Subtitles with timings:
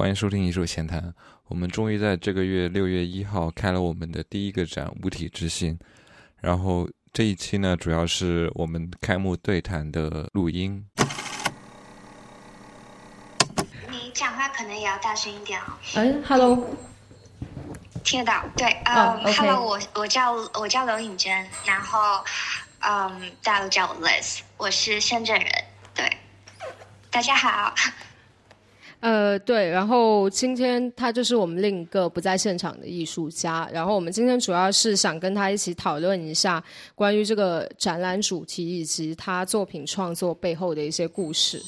[0.00, 1.12] 欢迎收听艺术闲谈。
[1.46, 5.78] 我们终于在这个月六月一号开了我们的第一个展《五体之心》，
[6.40, 10.82] 然后这一期呢，主要是我们开幕对谈的录音。
[13.90, 15.66] 你讲话可能也要大声一点哦。
[15.94, 16.66] 哎，Hello，
[18.02, 18.42] 听得到？
[18.56, 21.30] 对，嗯，Hello，我我叫我叫刘颖珍，
[21.66, 22.24] 然后
[22.78, 25.46] 嗯，大家都叫我 Liz，我是深圳人。
[25.94, 26.10] 对，
[27.10, 27.74] 大家好。
[29.00, 36.62] 呃，对，然后今天他就是我们另一个不在现场的艺术家，然后我们今天主要是想跟他一起讨论一下
[36.94, 41.58] 关于这个展览主题以及他作品创作背后的一些故事。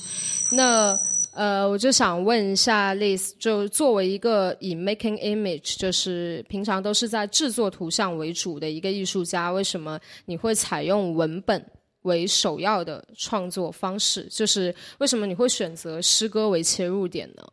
[0.51, 0.99] 那
[1.35, 11.65] 呃，我就想问一下 Liz，就作为一个以 making image，就是平常都是在制作图像为主的一个艺术家，为什么你会采用文本？
[12.02, 17.52] 为首要的创作方式，就是为什么你会选择诗歌为切入点呢？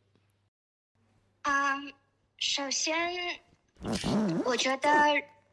[1.41, 1.75] 啊，
[2.37, 2.95] 首先，
[4.43, 4.89] 我觉得，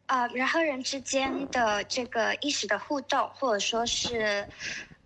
[0.07, 4.49] 呃，人和人之间的这个意识的互动，或者说是，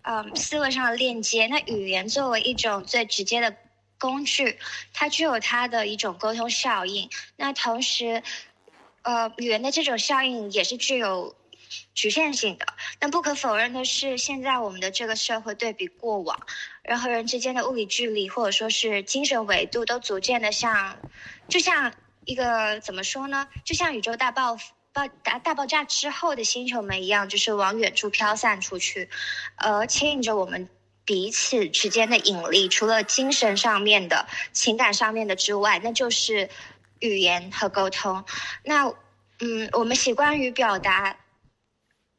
[0.03, 3.55] 嗯，思维上的链接，那语言作为一种最直接的
[3.99, 4.57] 工具，
[4.93, 7.09] 它具有它的一种沟通效应。
[7.35, 8.23] 那同时，
[9.01, 11.35] 呃，语言的这种效应也是具有。
[11.93, 12.65] 局限性的，
[12.99, 16.39] 但不可否认的是，现在我们的这个社会对比过往，
[16.83, 20.97] 人和人之间的物理距离或者说是精神维度都逐渐的像，
[21.47, 21.93] 就像
[22.25, 23.47] 一个怎么说呢？
[23.63, 24.57] 就像宇宙大爆
[24.93, 29.09] 爆大大爆炸之后的星球们一样，就是往远处飘散出去，
[29.55, 30.67] 而牵引着我们
[31.05, 36.49] 彼此之间的引力，除了精神上面的情感上面的之外，那就是
[36.99, 38.25] 语言和沟通。
[38.63, 38.93] 那
[39.39, 41.17] 嗯，我们习惯于表达。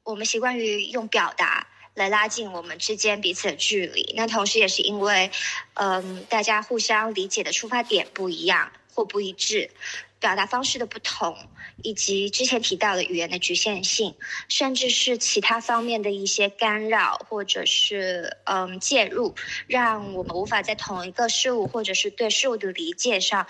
[0.05, 5.31] 我们习惯于用表达来拉近我们之间彼此的距离，那同时也是因为，
[5.75, 9.70] 嗯，大家互相理解的出发点不一样或不一致，
[10.19, 11.36] 表达方式的不同，
[11.83, 14.17] 以及之前提到的语言的局限性，
[14.48, 19.35] 甚至是其他方面的一些干扰或者是嗯介入，
[19.67, 23.46] 让我们无法在同一个事物或者是对事物的理解上，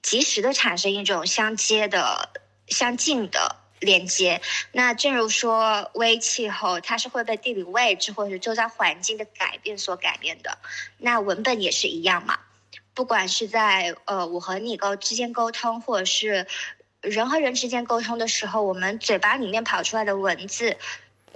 [0.00, 2.30] 及时的产生一种相接的、
[2.68, 3.59] 相近的。
[3.80, 4.40] 连接，
[4.72, 10.58] 那正如说微气候，它是会被地理位置或者周遭环境的改变所改变的，
[10.98, 12.38] 那文本也是一样嘛。
[12.92, 16.46] 不管是在呃我和你沟之间沟通，或者是
[17.00, 20.76] 人和人之间沟通的时候，我们嘴巴里面跑出来的文字，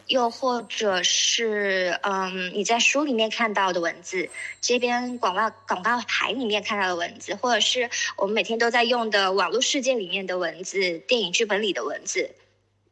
[0.07, 4.29] 又或者是嗯你在书里面看到的文字，
[4.61, 12.31] 这边广告广告牌里面看到的文字，或者是我们每天都在用的网络世界里面的文字，电影剧本里的文字。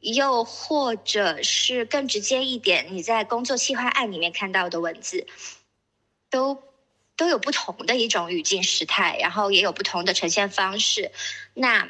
[0.01, 5.29] 又或者是更直接一点，你在工作企划案里面看到的文字，
[6.29, 6.61] 都
[7.17, 11.13] 都有不同的一种语境时态，然后也有不同的呈现方式。
[11.55, 11.89] 那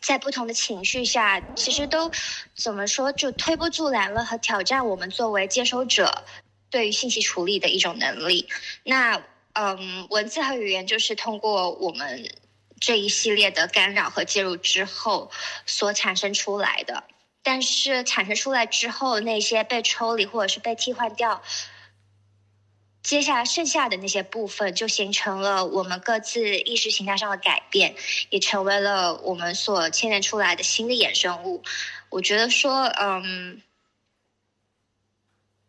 [0.00, 2.10] 在不同的情绪下，其实都
[2.54, 6.24] 怎么说，就推波助澜了和挑战我们作为接收者
[6.70, 8.48] 对于信息处理的一种能力。
[8.84, 9.22] 那
[9.54, 12.30] 嗯，文字和语言就是通过我们
[12.78, 15.30] 这一系列的干扰和介入之后
[15.64, 17.04] 所产生出来的。
[17.42, 21.42] 但是产生出来之后，那些被抽离或者是被替换掉，
[23.06, 27.94] 接下来剩下的那些部分，就形成了我们各自意识形态上的改变，
[28.30, 31.62] 也成为了我们所牵连出来的新的衍生物。
[32.10, 33.62] 我觉得说，嗯。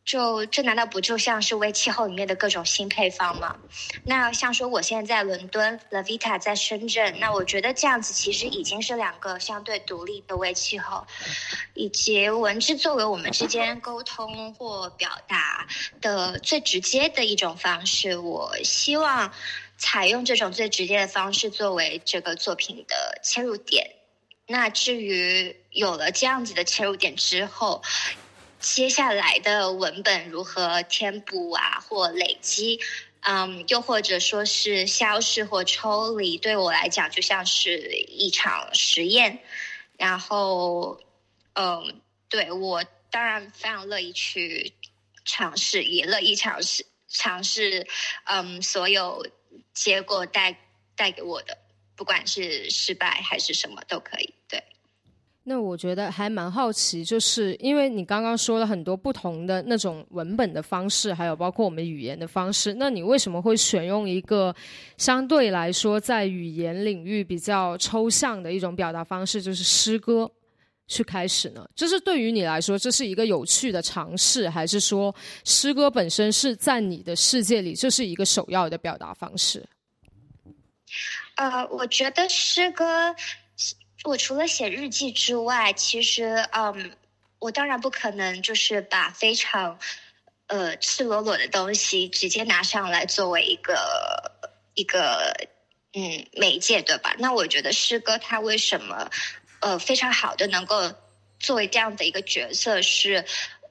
[0.08, 3.58] 就这难道不就像是微气候里面的各种新配方吗？
[4.06, 11.06] 那像说我现在在伦敦，Lavita 在深圳，那我觉得这样子其实已经是两个相对独立的微气候，
[11.74, 15.68] 以及文字作为我们之间沟通或表达
[16.00, 18.18] 的最直接的一种方式。
[18.18, 19.34] 我希望
[19.78, 23.92] 采用这种最直接的方式作为这个作品的切入点。
[24.48, 27.84] 那至于有了这样子的切入点之后。
[28.60, 32.80] 接下来的文本如何填补啊，或累积，
[33.22, 37.78] 嗯，又或者说是消失或抽离，对我来讲就像是
[38.08, 39.40] 一场实验。
[39.98, 41.00] 然后，
[41.54, 44.74] 嗯，对我当然非常乐意去
[45.24, 47.88] 尝试，也乐意尝试尝试，
[48.26, 49.26] 嗯，所有
[49.74, 50.58] 结果带
[50.96, 51.58] 带给我的，
[51.96, 54.64] 不管是失败还是什么都可以，对。
[55.50, 64.54] 那我觉得还蛮好奇，就是因为你刚刚说了很多不同的那种文本的方式，还有包括我们语言的方式，那你为什么会选用一个
[64.98, 70.30] 相对来说在语言领域比较抽象的一种表达方式，就是诗歌
[70.86, 71.66] 去开始呢？
[71.74, 75.16] 就是对于你来说，这是一个有趣的尝试，还是说
[75.46, 79.66] 诗歌本身是在你的世界里这是一个首要的表达方式？
[81.36, 83.16] 呃，我觉得诗歌，
[84.08, 86.96] 我除了写日记之外，其实，嗯，
[87.40, 89.78] 我当然不可能就是把非常，
[90.46, 94.32] 呃，赤裸裸的东西直接拿上来作为一个
[94.76, 95.36] 一个，
[95.92, 97.18] 嗯，媒介，对吧？
[97.20, 99.12] 那我觉得诗歌它为什么，
[99.60, 100.94] 呃，非常好的能够
[101.38, 103.26] 作为这样的一个角色是，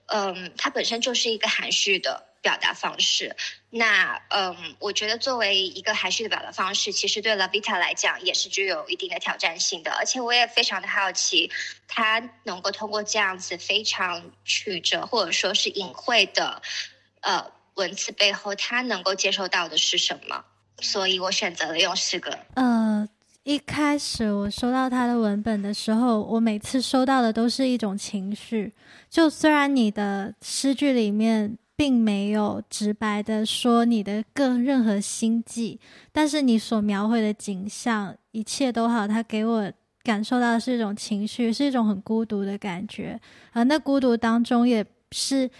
[0.08, 2.25] 嗯，它本身就是一个含蓄的。
[2.46, 3.34] 表达方式，
[3.70, 9.90] 那嗯，我觉得作为一个含蓄的表达方式，其实对 Lavita 来讲也是具有一定的挑战性的。
[9.90, 11.50] 而且我也非常的好奇，
[11.88, 16.62] 他能够通过这样子非常曲折或者说是隐晦的
[17.22, 20.44] 呃文字背后，他能够接受到的是什么？
[20.78, 22.30] 所以我选择了用诗歌。
[22.54, 23.08] 呃，
[23.42, 28.72] 一开始我收到他的文本的时候，我每次收到的都是一种情绪。
[29.10, 31.58] 就虽然你的诗句里面。
[31.76, 35.78] 并没有直白的说你的个任何心迹，
[36.10, 39.06] 但是你所描绘的景象，一切都好。
[39.06, 39.70] 他给我
[40.02, 43.20] 感受到的是一种情绪，是一种很孤独的感觉
[43.52, 43.62] 而。
[43.64, 44.82] 那孤独当中也
[45.12, 45.50] 是，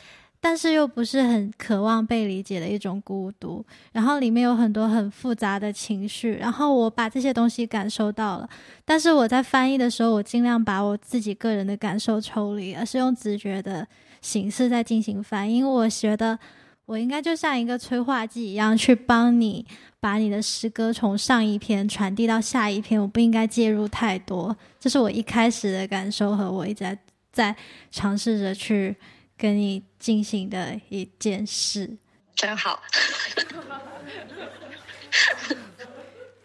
[0.41, 3.63] 但是又不是很渴望被理解的一种孤独。
[3.93, 8.49] 然后里面有很多很复杂的情绪，然后我把这些东西感受到了。
[8.87, 13.87] 但是我在翻译的时候，我尽量把我自己个人的感受抽离，而是用直觉的。
[14.27, 16.37] 形式在进行翻译，我觉得
[16.85, 19.65] 我应该就像一个催化剂一样，去帮你
[20.01, 23.01] 把你的诗歌从上一篇传递到下一篇。
[23.01, 26.99] 我不应该介入太多，这是我一开始的感受和我一直在
[27.31, 27.57] 在
[27.93, 28.97] 尝试着去
[29.39, 31.97] 跟你进行的一件事。
[32.35, 32.83] 真好，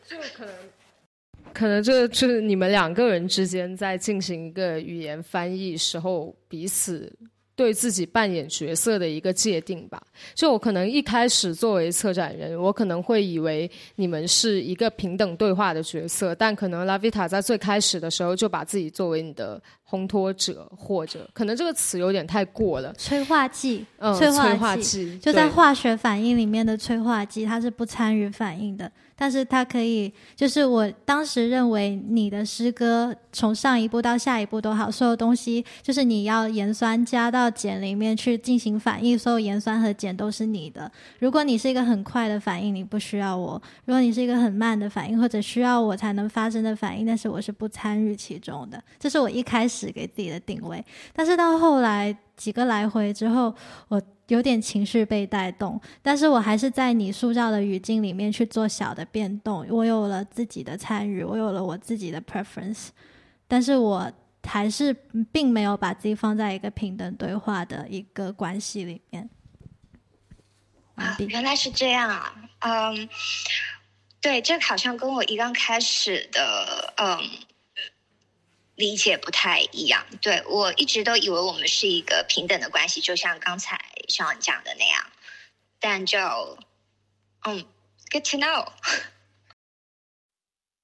[0.08, 0.54] 就可能
[1.52, 7.12] 可能这就是你们两个人之间在进行一个语言翻译时候彼此。
[7.62, 10.02] 对自己扮演角色的一个界定吧，
[10.34, 19.62] 就我可能一开始作为策展人，我可能会以为你们是一个平等对话的角色，但可能拉维塔在最开始的时候就把自己作为你的
[19.92, 28.90] 烘托者，或者可能这个词有点太过了，催化剂，嗯，催化剂，就在化学反应里面的催化剂，它是不参与反应的。
[29.14, 40.92] 但是它可以，就是我当时认为你的诗歌从上一步到下一步都好，所有东西就是你要盐酸加到碱里面去进行反应，所有盐酸和碱都是你的。
[41.20, 48.84] 如果你是一个很快的反应，你不需要我；如果你是一个很慢的反应，或者需要我才能发生的反应，但是我是不参与其中的。
[49.00, 50.84] 这是我一开始给自己的定位。
[51.14, 53.56] 但是到后来几个来回之后，
[53.88, 54.02] 我。
[54.28, 59.68] 有点情绪被带动，但是我还是在你塑造的语境里面去做小的变动。
[59.70, 62.88] 我有了自己的参与，我有了我自己的 preference，
[63.46, 64.10] 但是我
[64.42, 64.94] 还是
[65.34, 69.30] 并没有把自己放在一个平等对话的一个关系里面。
[71.28, 72.34] 原来是这样啊！
[72.60, 73.10] 嗯，
[74.22, 77.20] 对，这好像跟我一刚开始的嗯。
[78.82, 85.06] 理解不太一样，对我一直都以为我们是一个平等的关系，就像刚才像讲的那样，
[85.80, 86.18] 但就
[87.46, 87.64] 嗯
[88.10, 88.66] ，get to know，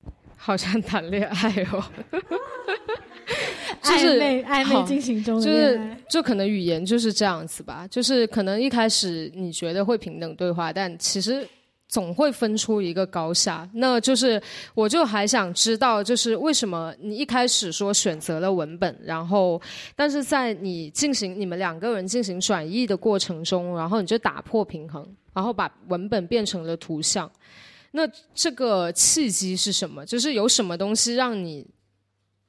[0.38, 1.84] 好像谈恋爱哦，
[3.82, 11.48] 暧昧暧昧进行中，就是就可能语言就是这样子吧，就是可能一开始你觉得会平等对话，但其实。
[11.88, 14.42] 总会分出一个高下，那就是
[14.74, 19.62] 我就还想知道，就是为什么你一开始说选择了文本，然后
[19.96, 27.32] 但是在你进行你们两个人进行转译的过程中，然后你就打破平衡，然后把文本变成了图像，
[27.91, 28.01] 那
[28.34, 30.06] 这个契机是什么？
[30.06, 31.65] 就是有什么东西让你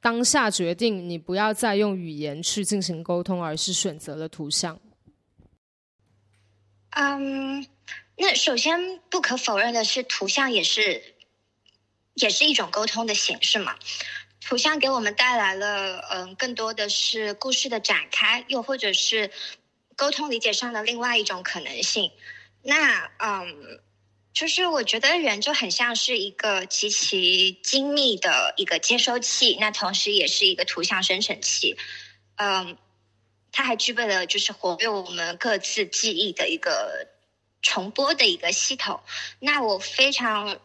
[0.00, 4.76] 当下决定你不要再用语言去进行沟通，而是选择了图像？
[6.90, 7.64] 嗯。
[8.20, 11.14] 那首先不可否认的是，图像也是，
[12.14, 13.76] 也是一种沟通的形式嘛。
[14.40, 19.30] 图像给我们带来了，嗯，更多的是故事的展开，又或者是
[19.94, 22.10] 沟通理解上的另外一种可能性。
[22.62, 23.80] 那，嗯，
[24.32, 31.76] 就是我觉得人就很像是一个极其精密的一个接收器，那同时也是一个图像生成器。
[32.34, 32.76] 嗯，
[33.52, 37.06] 它还具备了就是活跃我们各自记忆的一个。
[37.62, 39.00] 重播的一个系统，
[39.40, 40.58] 那我非常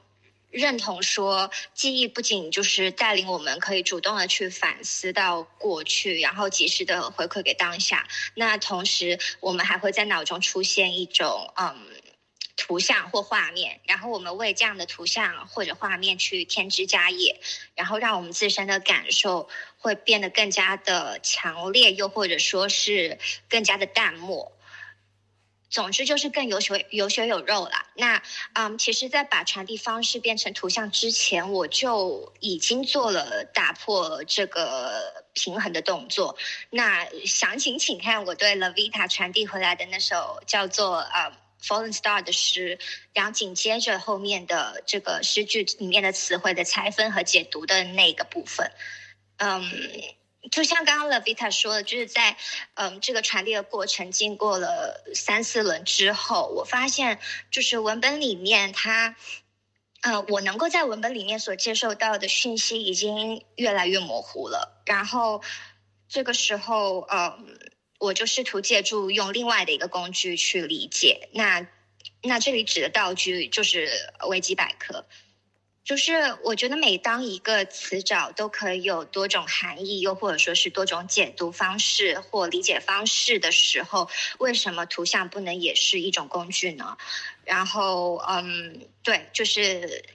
[0.50, 8.08] 认同说，记忆不仅就是带领我们可以主动的去反思到过去，然后及时的回馈给当下。
[8.36, 11.76] 那同时，我们还会在脑中出现一种嗯
[12.56, 17.42] 图像或画面，然后我们为这样的图像或者画面去添枝加叶，
[17.74, 23.18] 然后让我们自身的感受会变得更加的强烈，又或者说是
[23.50, 24.52] 更加的淡漠。
[25.74, 27.88] 总之就是更有血有血有肉啦。
[27.96, 28.22] 那
[28.54, 36.38] 嗯，其实，在把传递方式变成图像之前，我就已经做了打破这个平衡的动作。
[36.70, 42.78] 那详情请看我对 Lavita 传递回来的那首叫做呃 Fallen Star 的诗，
[43.12, 48.72] 然后紧接着后面的这个诗句里面的词汇的拆分和解读的那个部分，
[49.38, 49.72] 嗯。
[50.52, 52.38] 就像刚刚 Lavita 说的，就是在
[52.74, 57.20] 嗯这个传递的过程经过了三四轮之后，我发现
[57.50, 59.16] 就是文本里面它，
[60.02, 64.84] 呃，我能够在文本里面所接受到的讯息已经越来越模糊了。
[64.86, 65.42] 然后
[66.10, 67.60] 这个时候，嗯，
[68.00, 71.30] 我就试图借助用另外的一个工具去理解。
[71.32, 71.66] 那
[72.22, 73.90] 那这里指的道具就是
[74.28, 75.06] 维基百科。
[75.84, 84.10] 就是我觉得每当一个词藻都可以有多种含义，又或者说是多种解读方式或理解方式的时候，
[84.40, 86.98] 为什么图像不能也是一种工具呢？
[87.44, 90.06] 然后，嗯，对，就是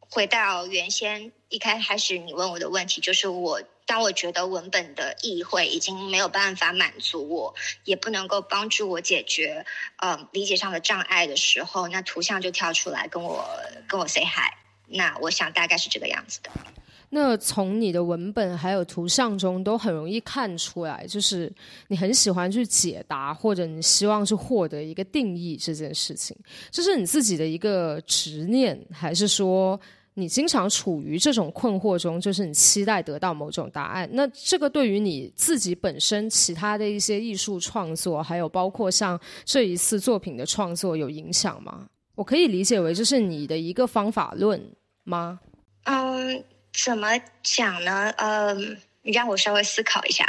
[0.00, 7.54] 回到原先一开开始你问我的问题，就是我当我觉得文本的意会已经没有办法满足我，
[7.84, 9.66] 也不能够帮助我解决
[9.98, 13.46] 呃理解上的障碍的时候，那图像就跳出来跟我
[13.86, 14.54] 跟我 say hi。
[14.88, 16.50] 那我想大概是这个样子的。
[17.10, 21.50] 那从你的文本还有图像中，都很容易看出来，就是
[21.86, 26.36] 你很喜欢去解答，或者你希望去获得一个定义这件事情，
[26.70, 29.80] 这是你自己的一个执念，还是说
[30.14, 34.06] 你经常处于这种困惑中，就是你期待得到某种答案？
[34.12, 41.86] 那这个对于你自己本身其他的一些艺术创作，还有包括像这一次作品的创作，有影响吗？
[42.18, 44.60] 我可以理解为这是你的一个方法论。
[45.04, 45.40] 吗？
[45.84, 46.44] 嗯，
[46.74, 48.10] 怎么讲呢？
[48.18, 50.26] 嗯，你让我稍微思考一下。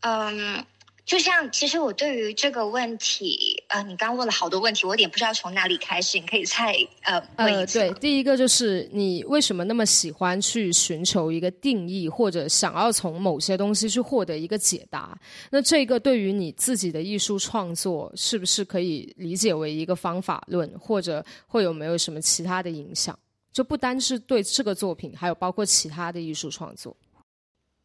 [0.00, 0.64] 嗯，
[1.06, 6.18] 就像其实我对于这个问题，呃，你刚问了好多问题，我有点不知道从哪里开始。
[6.18, 7.78] 你可以再呃问一次。
[7.78, 15.16] 对，第一个就是你为什么那么喜欢去寻求一个定义，或者想要从某些东西去获得一个解答？
[15.48, 23.16] 那这个对于你自己的艺术创作，是不是可以理解为一个方法论，或者会有没有什么其他的影响？
[23.52, 26.96] 就不单是对这个作品，还有包括其他的艺术创作。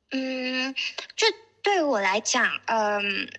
[0.10, 0.74] 嗯，
[1.16, 1.28] 就
[1.64, 3.30] 对于我来讲，嗯，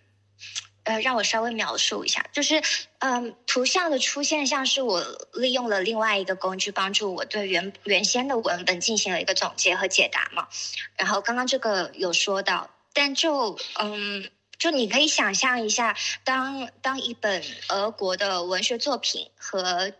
[0.84, 2.62] 呃，让我稍微描述一下，就是，
[2.98, 10.48] 嗯，图像的出现像是我利用了另外一个工具，帮助我对原原先的文本进行了一个总结和解答嘛。
[10.96, 19.92] 然后刚刚这个有说到，但就，嗯，就你可以想象一下，当当一本俄国的文学作品和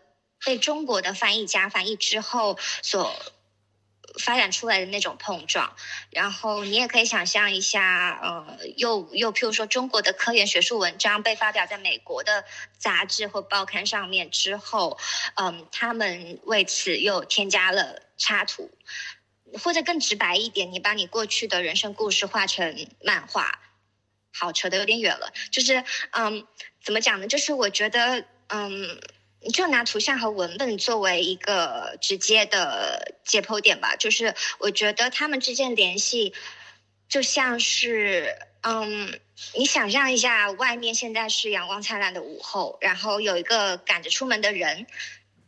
[0.45, 3.15] 被中国的翻译家翻译之后所
[4.19, 5.75] 发展出来的那种碰撞，
[6.11, 12.45] 然后你也可以想象一下，呃，又又譬如说中国的科研学术文章被发表在美国的
[12.77, 14.99] 杂志或报刊上面之后，
[15.35, 18.69] 嗯，他们为此又添加了插图，
[19.61, 23.59] 或者更直白一点，你把你过去的人生故事画成漫画，
[24.31, 26.45] 好，扯得有点远了，就是嗯，
[26.83, 27.27] 怎么讲呢？
[27.27, 29.01] 就是我觉得，嗯。
[29.45, 36.33] 你就拿图像和文本作为一个直接的解剖点吧，就是我觉得他们之间联系，
[37.09, 39.19] 就像是，嗯，
[39.55, 44.87] 你想象一下，外面现在是阳光灿烂的午后，然后有一个赶着出门的人，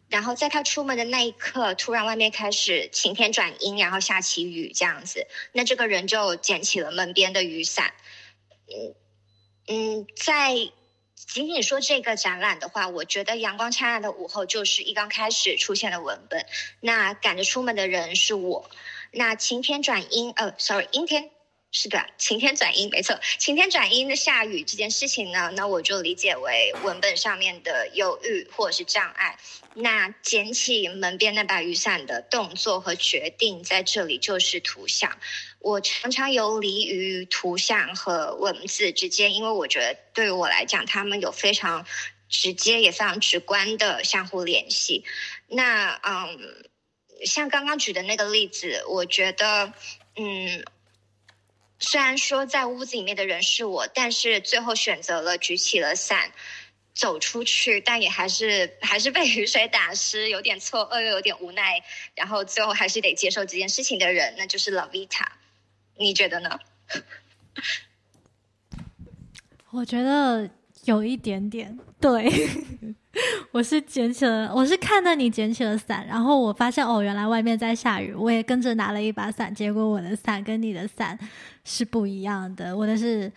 [0.09, 7.93] 然后在他出门的那一刻，突然外面开始晴天转阴，然后下起雨这样子，那这个人就捡起了门边的雨伞，
[8.67, 8.95] 嗯
[9.67, 10.71] 嗯，在。
[11.27, 16.45] 仅仅说这个展览的话，我觉得阳光灿烂的午后就是一刚开始出现的文本。
[16.79, 18.69] 那赶着出门的人是我。
[19.11, 21.31] 那晴天转阴，呃，sorry，阴天
[21.77, 29.37] 是的，晴天转阴，没错，晴天转阴的下雨这件事情呢，那我就理解为文本上面的犹豫或者是障碍。
[29.73, 35.17] 那捡起门边那把雨伞的动作和决定，在这里就是图像。
[35.59, 41.85] 我常常游离于图像和文字之间，因为我觉得对于我来讲，他们有非常
[42.29, 45.03] 直接也非常直观的相互联系。
[45.49, 46.65] 那嗯，
[47.25, 49.73] 像刚刚举的那个例子，我觉得
[50.15, 50.63] 嗯，
[51.79, 56.31] 虽然说在屋子里面的人是我，但是最后选择了举起了伞
[56.93, 61.81] 走出去，但也还是还是被 雨水打湿，有点错愕又有点无奈，
[62.15, 65.25] 然后最后还是得接受这件事情的人，那就是 Lavita。
[65.97, 66.59] 你觉得呢？
[69.71, 70.49] 我觉得
[70.85, 72.31] 有一点点，对
[73.51, 81.19] 我是捡起了，我是看到你捡起了伞，然后我发现哦，原来外面在下雨，我也跟着拿了一把伞，结果我的伞跟你的伞
[81.65, 83.29] 是不一样的，我的是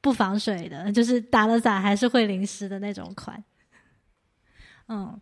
[0.00, 3.40] 不防水的，就是打了伞还是会淋湿的那种款。
[4.88, 5.20] 嗯，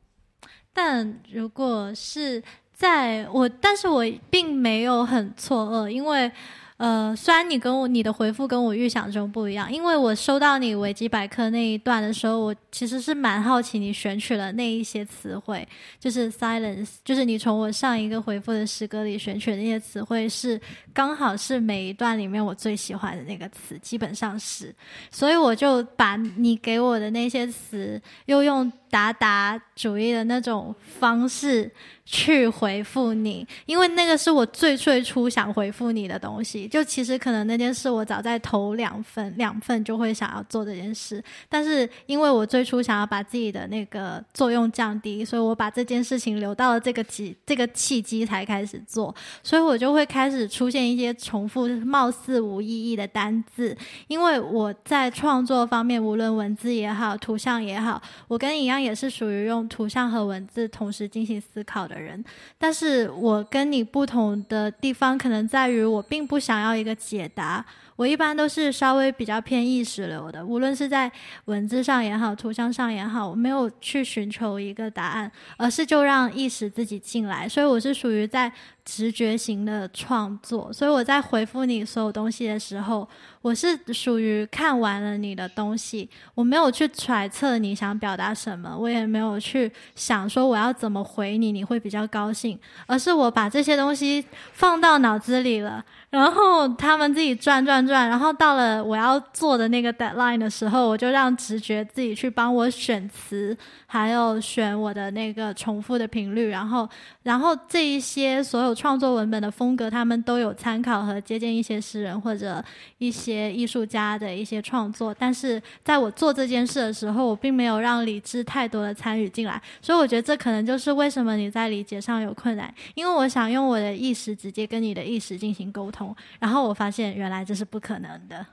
[0.73, 2.43] 但如果是
[2.73, 6.33] 在我，但是我并没有很错愕，因为。
[6.79, 15.67] 呃，虽然你跟我你的回复跟我预想中不一样，因为我收到你维基百科那一段的时候，我其实是蛮好奇你选取了那一些词汇，
[16.01, 20.61] 就是 silence，就是你从我上一个回复的诗歌里选取的那些词汇，是
[20.93, 24.75] 刚好是每一段里面我最喜欢的那个词，基本上是，
[25.11, 31.73] 所以我就把你给我的那些词，又用达达主义的那种方式。
[32.05, 36.67] 去回复你，因为那个是我最最初想回复你的东西。
[36.67, 53.75] 就其实可能那件事，我早在头两份两份就会想要做这件事，但是因为我最初想要把自己的那个作用降低，所以我把这件事情留到了这个机这个契机才开始做，所以我就会开始出现一些重复、貌似无意义的单字。
[54.09, 61.99] 因为我在创作方面，无论文字也好，图像也好，我跟一样也是属于用图像和文字同时进行思考的。
[61.99, 62.23] 人，
[62.59, 67.65] 但是我跟你不同的地方，可能在于我并不想要一个解答。
[68.03, 71.11] 我一般都是稍微比较偏意识流的，无论是在
[71.45, 77.49] 文字上也好，图像上也好，我没有去寻求一个答案，而是就让意识自己进来。
[77.49, 78.51] 所以我是属于在
[78.85, 80.73] 直觉型的创作。
[80.73, 83.09] 所以我在回复你所有东西的时候。
[83.43, 92.57] 我是属于看完了你的东西，我没有去揣测你想表达什么，我也没有去想说我要怎么回你，你会比较高兴，
[92.87, 95.85] 而是我把这些东西放到脑子里了。
[96.13, 106.51] 然后他们自己转转转，然后到了我要做的那个 deadline 的时候，我就让直觉自己去帮我选词，还有选我的那个重复的频率。
[106.51, 106.87] 然后，
[107.23, 112.63] 然后这一些所有创作文本的风格，他们都有参考和接近一些诗人或者
[112.99, 115.17] 一些艺术家的一些创作。
[115.19, 119.59] 但是在我做这件事的时候，我并没有让理智太多的参与进来。
[119.81, 126.02] 所以我觉得这可能就是为什么你在理解上有困难，因为我想用我的意识直接跟你的意识进行沟通。
[126.39, 128.47] 然后我发现，原来这是不可能的。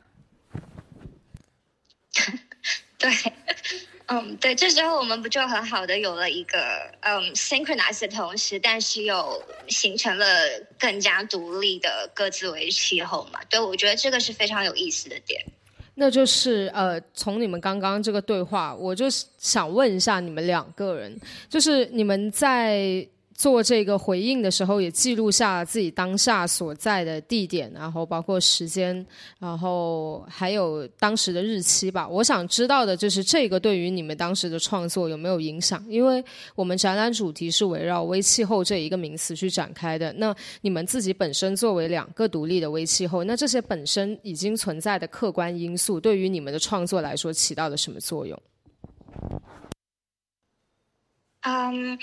[2.97, 3.09] 对，
[4.07, 6.59] 嗯，对，这时候我们不就很好的有了一个
[7.01, 10.25] 嗯 synchronize 的同时，但是又形成了
[10.77, 13.39] 更加独立的各自为气候嘛？
[13.49, 15.41] 对，我觉得这个是非常有意思的点。
[15.95, 19.05] 那就是呃，从你们刚刚这个对话，我就
[19.37, 21.17] 想问一下你们两个人，
[21.49, 23.07] 就是你们在。
[23.39, 28.93] 做这个回应的时候，也记录下了自己当下所在的地点，然后包括时间，
[29.39, 32.05] 然后还有当时的日期吧。
[32.05, 35.81] 我想知道的就是这个对于你们当时的创作有没有影响？
[35.87, 36.21] 因为
[36.53, 40.11] 我们展览主题是围绕微气候这一个名词去展开的。
[40.17, 48.37] 那你们自己本身作为两个独立的微气候，那这些本身已经存在的客观因素，对于你们的创作来说起到了什么作用？
[51.43, 51.97] 嗯。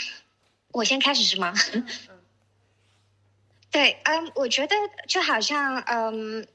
[0.77, 1.55] 我先开始是吗？
[3.73, 4.77] 对，嗯，我觉得
[5.09, 6.47] 就好像，嗯，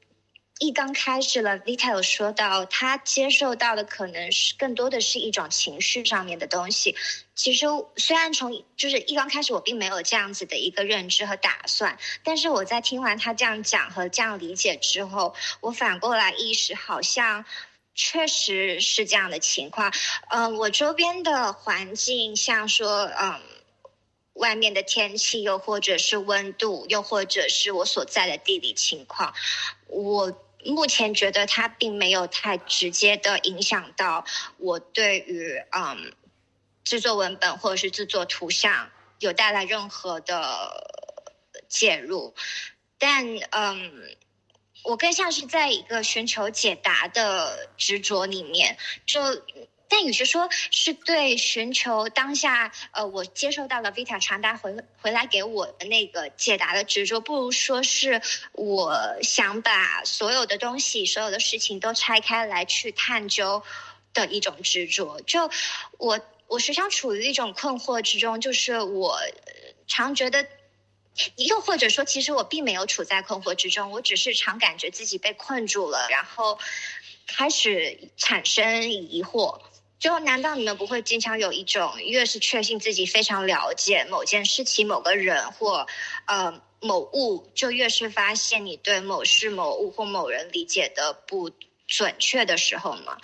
[0.60, 6.94] 一刚开始了，Vita 有说到，他接受到的可能是更多的是一种情绪上面的东西。
[7.34, 17.44] 其实虽然从就是一刚开始我并没有这样子的一个认知和打算，但是我在听完他这样讲和这样理解之后，我反过来意识，好像
[17.96, 19.92] 确实是这样的情况。
[20.28, 23.40] 嗯，我周边的环境，像说，嗯。
[24.42, 29.32] 外面的天气，又或者是温度，又或者是我所在的地理情况，
[29.86, 34.24] 我目前觉得它并没有太直接的影响到
[34.58, 36.12] 我对于嗯
[36.82, 40.34] 制作文本或者是制作图像有带来任何的
[41.68, 42.34] 介入，
[42.98, 44.16] 但嗯，
[44.82, 48.76] 我更像是在一个寻求解答的执着里面，
[49.06, 49.20] 就。
[49.92, 63.62] 但与其说是对寻求当下，呃，我接受到了 Vita 传达回回来给我的那个解答的执着，不如说是我想把所有的东西、所有的事情都拆开来去探究
[64.14, 65.20] 的一种执着。
[65.26, 65.50] 就
[65.98, 69.18] 我，我时常处于一种困惑之中，就是我
[69.86, 70.46] 常觉得，
[71.36, 76.58] 又或者说，其实我并没有处在困惑之中，我只是常感觉自己被困住了，然后
[77.26, 79.60] 开始产生疑惑。
[80.02, 85.86] 就难道你们不会经常有一种，越是确信自己非常了解某件事情、某个人或
[86.26, 91.52] 呃某物，就越是发现你对某事、某物或某人理解的不
[91.86, 93.16] 准确的时候吗？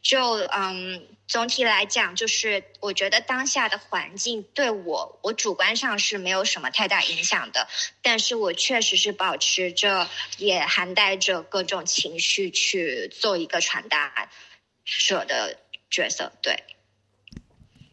[0.00, 0.20] 就
[0.52, 7.66] 嗯，总体来讲，就是我觉得当下的环境对我，我主观上是没有什么太大影响的。
[8.02, 14.30] 但是我确实是保持着，也含带着各种情绪去做一个传达
[14.84, 15.58] 者的
[15.90, 16.30] 角色。
[16.42, 16.56] 对，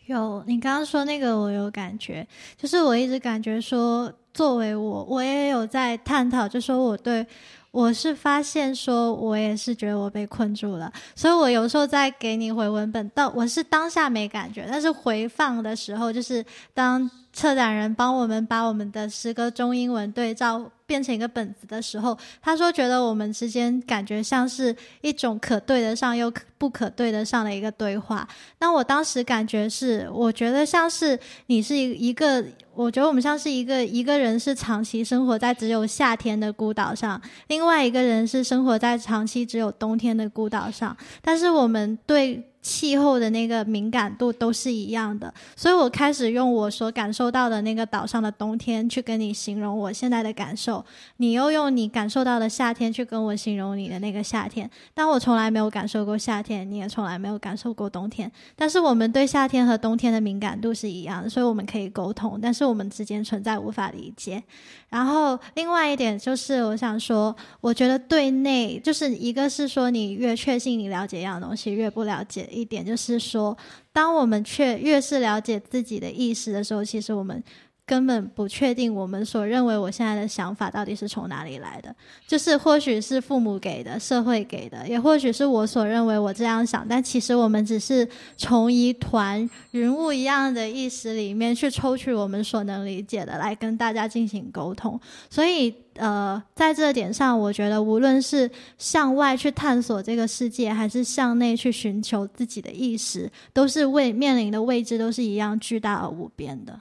[0.05, 2.27] 有你刚刚说那个，我有感觉，
[2.57, 7.25] 就是我一直感觉说，作为我，我也有在探讨，就说我对。
[7.71, 16.41] 我是发现说，我也是觉得我被困住了，所以我有时候在给你回文本，到我是当下没感觉，但是回放的时候，就是
[16.73, 20.71] 当策展人帮我们把我们的诗歌中英文对照。
[20.87, 28.27] 变成一个本子的时候，他说觉得我们之间感觉像是一种可对得上又不可对得上的一个对话。
[28.59, 32.45] 那我当时感觉是，我觉得像是你是一一个，
[32.75, 42.43] 我觉得我们像是一个一个人是长期生活在只有夏天的孤岛上，另外一个人是生活在长期只有冬天的孤岛上，但是我们对。
[42.65, 50.83] 气候的那个敏感度都是一样的，所以我开始用我所感受到的那个岛上的冬天去跟你形容我现在的感受，
[51.17, 54.67] 你又用你感受到的夏天去跟我形容你的那个夏天。
[54.95, 58.31] 但我从来没有感受过夏天，你也从来没有感受过冬天。
[58.55, 64.41] 但是我们对夏天和冬天的敏感度是一样的，所以我们可以沟通，但是我们之间存在无法理解。
[64.89, 72.49] 然后另外一点就是，我想说，我觉得对内就是一个是说，你越确信你了解一样东西，越不了解。
[72.55, 73.57] 一点就是说，
[73.91, 77.43] 当我们却越是了解自己的意识的时候，其实我们。
[77.85, 81.95] 根本不确定我们所认为我现在的想法到底是从哪里来的，
[82.25, 94.99] 就是或许是父母给的、社会给的，也或许是我所认为我这样想，但其实我们只是从一团云雾一样的意识里面去抽取我们所能理解的，来跟大家进行沟通。
[95.29, 106.79] 所以，呃，在这点上，我觉得无论是向外去探索这个世界，还是向内去寻求自己的意识，都是位面临的位置都是一样巨大而无边的。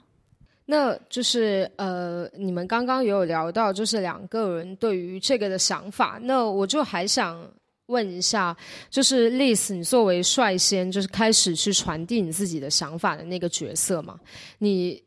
[0.66, 6.18] 那就是呃，你们刚刚也有聊到，就是两个人对于这个的想法。
[6.22, 7.46] 那我就还想
[7.86, 8.56] 问一下，
[8.88, 14.18] 就是 Liz，你作为率先就是开始去传递你自己的想法的那个角色嘛？
[14.56, 15.04] 你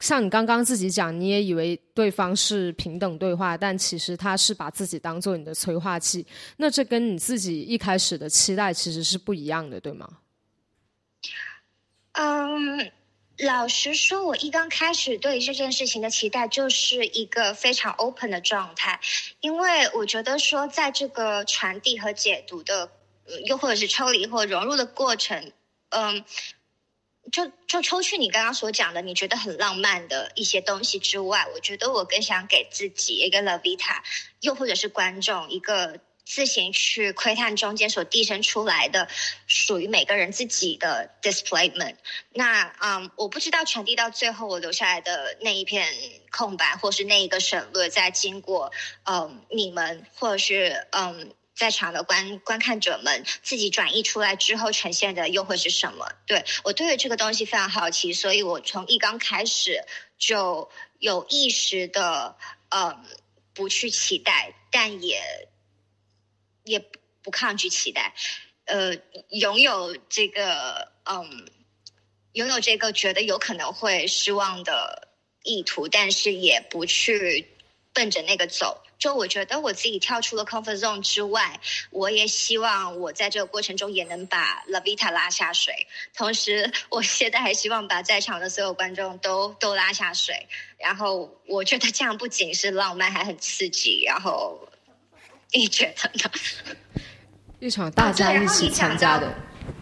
[0.00, 6.26] 像你刚刚自己讲，你也以为对方是平等对话，但其实他是把自己当做你的催化剂。
[6.58, 10.06] 那这跟你自己一开始的期待其实是不一样的，对吗？
[12.12, 12.92] 嗯。
[13.38, 19.00] 老实说，我一刚开始对这件事情的期待就是一个非常 open 的状态，
[19.40, 22.90] 因为我觉得说，在这个传递和解读的，
[23.46, 25.52] 又或者是抽离或融入的过程，
[25.90, 26.24] 嗯，
[27.30, 34.02] 就就抽去你刚刚所讲的你觉得很浪漫的一些东西之外，我觉得我更想给自己一个 La Vita，
[34.40, 36.00] 又或者是观众一个。
[36.28, 39.08] 自行去窥探中间所递生出来的
[39.46, 41.96] 属于每个人自己的 displayment。
[42.34, 45.88] 那嗯，我不知道传递到最后我留下来的那一片
[46.30, 48.70] 空白，或是那一个省略，在经过
[49.04, 56.06] 嗯你们或者是嗯在场的观观看者们自己转译出来之后呈现的又会是什么？
[56.26, 59.82] 对我对于这个东西非常好奇，所以我从一刚开始
[60.18, 62.36] 就有意识的
[62.68, 63.02] 嗯
[63.54, 65.48] 不去期待，但也。
[66.68, 66.84] 也
[67.22, 68.14] 不抗拒期待，
[68.64, 68.94] 呃，
[69.30, 71.50] 拥有这个，嗯，
[72.32, 75.08] 拥有这个觉得有可能会失望的
[75.42, 77.48] 意图，但是也不去
[77.92, 78.82] 奔着那个走。
[78.98, 85.86] 就我觉得我自己跳出了 comfort zone 之外，我也希望我在这个过程中也能把 Lavita 拉下水。
[86.14, 90.48] 同时，我现在还希望把在场的所有观众都都拉下水。
[90.78, 94.02] 然后，我觉得这样不仅是浪漫，还很刺激。
[94.04, 94.68] 然后。
[95.52, 96.30] 你觉得呢？
[97.58, 99.34] 一场大家一起参加的，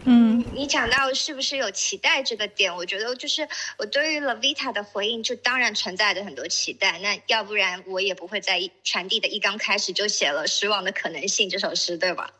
[0.04, 2.74] 嗯，你讲到是不是有期待这个点？
[2.74, 6.98] 我觉得就是我对于 Lavita 的回应，就当然存在着很多期待。
[7.00, 12.32] 那要不然我也不会在传递的一刚开始就写了《失望的可能性》这首诗，对吧？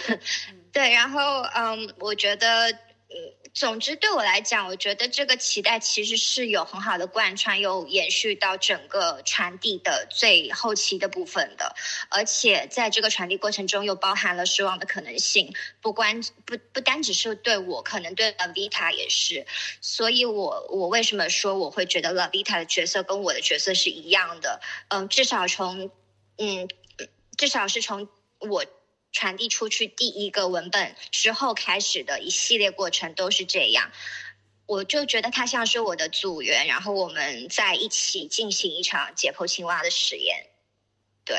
[0.72, 3.47] 对，然后嗯，我觉得嗯。
[3.54, 11.74] 总之，对我来讲，我觉得这个期待其实是有很好的贯穿，又延续到整个传递的最后期的部分的。
[12.08, 19.46] 而且在这个传递过程中，又包含了失望的可能性，不关不不单只是对我，可能对 Lavita 也是。
[19.80, 24.60] 所以我我为什么说我会觉得 Lavita 的角色跟我的角色是一样的？
[24.88, 25.90] 嗯，至少从
[26.36, 26.68] 嗯，
[27.36, 28.08] 至少是从
[28.38, 28.64] 我。
[29.18, 33.90] 传递出去第一个文本之后开始的一系列过程都是这样，
[34.64, 40.46] 我就觉得他像是我的组员，然后我们在一起进行一场解剖青蛙的实验。
[41.24, 41.36] 对。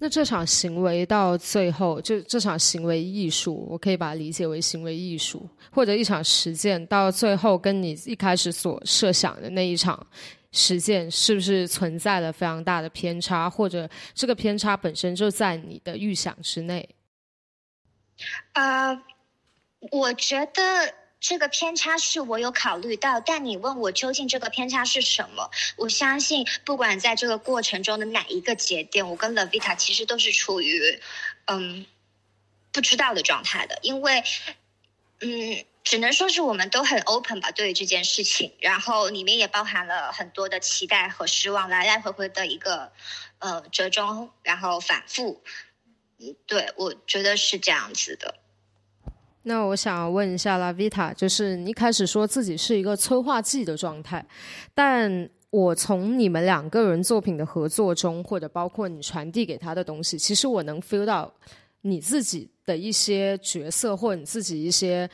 [0.00, 10.04] 那这场行为到最后，就这场行为艺术，我可以把它理解为行为艺术，或者一场实践，到最后跟你一开始所设想的那一场
[10.52, 16.88] 实践，是不是存在了非常大的偏差，或者这个偏差本身就在你的预想之内？
[18.52, 19.02] 呃，
[19.90, 20.94] 我觉得。
[21.22, 25.50] 这个偏差是我有考虑到，但你问我究竟这个偏差是什么？
[25.76, 30.98] 我相信，不管在这个过程中的哪一个节点，我跟 Lavita 其实都是处于
[31.44, 31.84] 嗯
[32.72, 34.24] 不知道的状态的，因为
[35.20, 42.92] 嗯，只能说是我们都很 open 吧，对于这件事情，然后里面也包含了很多的期待和失望，来来回回的一个
[43.40, 45.42] 呃折中，然后反复，
[46.20, 48.36] 嗯，对我觉得是这样子的。
[49.42, 54.24] 那我想问一下拉维塔，就是你开始说自己是一个催化剂的状态，
[54.72, 61.34] 但我从你们两个人作品的合作中，或者包括你传递给他的东西，其实我能 feel 到
[61.80, 65.10] 你自己的一些角色，或者你自己一些。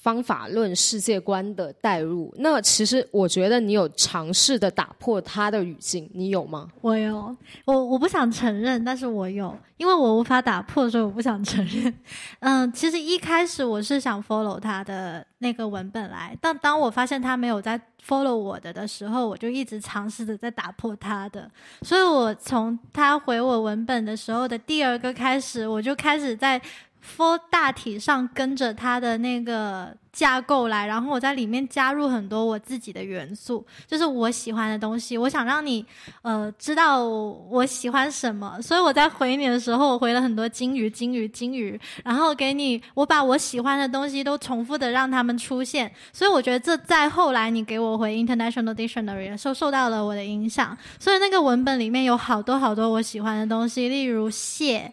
[0.00, 6.68] 方法论世界观的代入，那其实我觉得你有尝试的打破他的语境，你有吗？
[6.80, 11.92] 我有，我我不想承认，但是我有，因为我无法打破，所以我不想承认。
[12.40, 21.50] 嗯，其实一开始我是想 follow 他的那个文本来，但当我发现他没有在 follow 我的的时候，我就一直尝试着在打破他的。
[21.82, 26.60] 所以我从他回我文本的时候的第二个开始，我就开始在。
[27.02, 35.16] For 大体上跟着它的那个架构来，然后我在里面加入很多我自己的元素，就是我喜欢的东西。
[35.16, 35.84] 我想让你
[36.22, 45.90] 呃知道我喜欢什么，所以我在回你的时候，我回了很多金鱼、金鱼、金鱼，然后给你我把我喜欢的东西都重复的让他们出现。
[46.12, 54.92] 所以我觉得这在后来你给我回 International Dictionary 受受到了我的影响，所以那个文本里面有好多好多我喜欢的东西，例如蟹、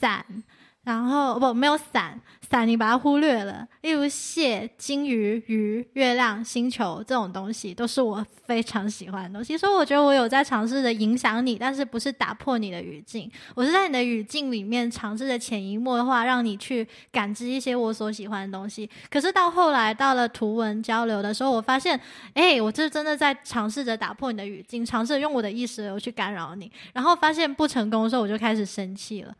[0.00, 0.24] 伞。
[0.84, 3.66] 然后不没有伞，伞你把它忽略了。
[3.80, 9.56] 例如蟹、金鱼、鱼、月亮、星球这种东西，都是我非常喜欢的东西。
[9.56, 13.30] 所以我觉得我有在尝试着影响你，但是不是打破你的语境。
[13.54, 18.88] 我是在你的语境里面尝试着潜移默化，让你去感知一些我所喜欢的东西。
[19.10, 21.98] 可是到后来到了图文交流的时候，我发现，
[22.34, 26.70] 哎，我这真的在尝试着打破你的语境，尝试用我的意识流去干扰你。
[26.92, 29.34] 然后发现不成功的时候，我就开始生气了。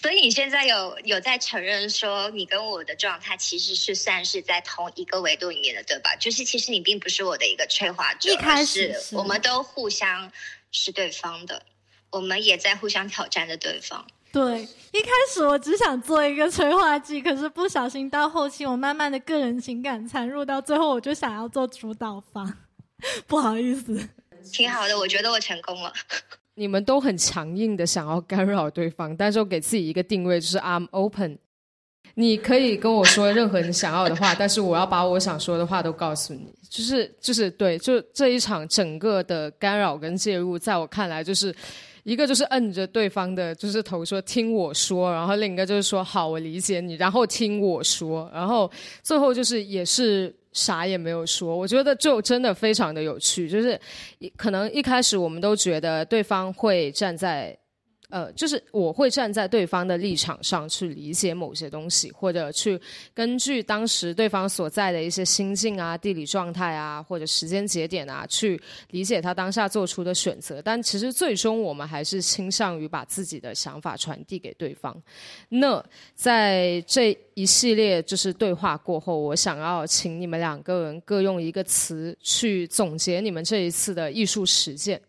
[0.00, 6.16] 所以你现在有有在承认说，你跟我的状态其实是算是在同一个维度里面的，对吧？
[6.16, 10.32] 就是其实你并不是我的一个催化者，一开始我们都互相
[10.72, 11.62] 是对方的，
[12.10, 14.06] 我们也在互相挑战着对方。
[14.32, 22.56] 对，一开始我只想做一个催化剂，可是不小心到后期，我慢慢的个人情感掺入，到最后我就想要做主导方，
[23.28, 24.08] 不好意思。
[24.50, 25.92] 挺好的，我觉得我成功了。
[26.54, 31.38] 你们都很强硬的想要干扰对方，但是我给自己一个定位，就是 I'm open。
[32.14, 36.52] 你可以跟我说任何你想要的话，但是我要把我想说的话都告诉你。
[36.68, 41.54] 就是就是对，就这一场整个的干扰跟介入，在我看来，就是
[42.02, 48.70] 一个就是摁着对方的就是头说听我说，然后另一个就是说好，我理解你，然后听我说，然后
[49.02, 50.34] 最后就是也是。
[50.52, 53.80] 啥也没有说，我觉得就真的非常的有趣，就是
[54.36, 57.56] 可能一开始我们都觉得对方会站在。
[58.10, 62.80] 呃，就是我会站在对方的立场上去理解某些东西，或者去
[63.14, 70.60] 根据当时对方所在的一些心境啊、地理状态啊，或者时间节点啊，去理解他当下做出的选择。
[70.60, 75.00] 但其实最终我们还是倾向于把自己的想法传递给对方。
[75.48, 75.82] 那
[76.14, 85.00] 在这一系列就是对话过后，我想要请你们两个人各用一个词去总结你们这一次的艺术实践，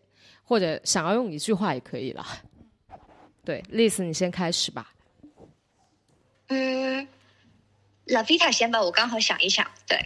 [0.44, 2.24] 或者想要用一句话也可以了。
[3.44, 4.92] 对，，Liz，，你先开始吧。
[6.48, 7.06] 嗯
[8.06, 9.66] ，Lavita 先吧，我刚好想一想。
[9.88, 9.98] 对，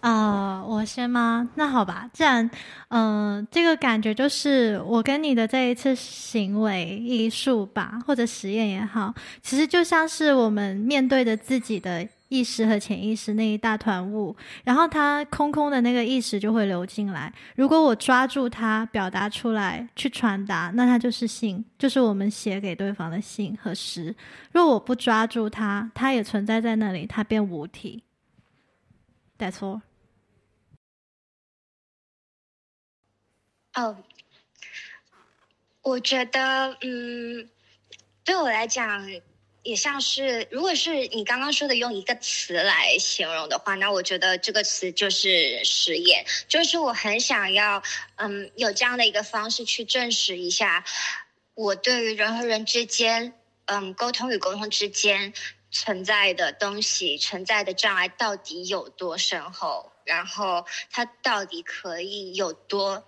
[0.00, 1.48] 啊，我先吗？
[1.54, 2.50] 那好吧，既然，
[2.88, 12.08] 嗯，这个感觉就是我跟你的这一次行为艺术吧，或者实验也好，其实就像是我们面对着自己的。
[12.28, 17.32] 意识和潜意识那一大团雾，然后它空空的那个意识就会流进来。
[17.56, 24.14] 如果我抓住它，表达出来，去传达，那它就是信，就是我们写给对方的信和诗。
[24.52, 28.02] 若我不抓住它，它也存在在那里，它变无体。
[29.38, 29.80] That's all。
[33.74, 33.96] 哦，
[35.82, 37.48] 我觉得，嗯，
[38.24, 39.06] 对我来讲。
[39.64, 47.82] 也像是，如果是你刚刚说的用一个词来形容的话，那我觉得这个词就是实验，就是我很想要，
[48.16, 50.84] 嗯，有这样的一个方式去证实一下，
[51.54, 53.34] 我对于人和人之间，
[53.66, 55.34] 嗯，沟通与沟通之间
[55.70, 63.06] 存在的东西、存在的障碍到底有多深厚，然后它到底可以有多